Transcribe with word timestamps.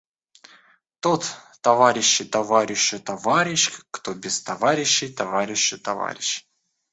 Тот, 1.03 1.23
товарищи, 1.61 2.23
товарищу 2.25 2.99
товарищ, 2.99 3.63
кто 3.91 4.15
без 4.15 4.41
товарищей 4.41 5.09
товарищу 5.13 5.77
товарищ. 5.79 6.29